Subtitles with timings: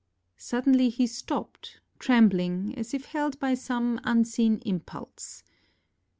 [0.39, 5.43] Suddenly he stopped, trembling, as if held by some unseen impulse.